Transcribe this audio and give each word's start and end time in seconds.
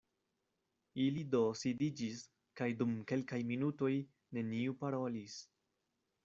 Ili 1.03 1.25
do 1.35 1.41
sidiĝis, 1.59 2.23
kaj 2.61 2.69
dum 2.79 2.95
kelkaj 3.13 3.41
minutoj 3.51 3.91
neniu 4.39 4.75
parolis. 4.83 5.39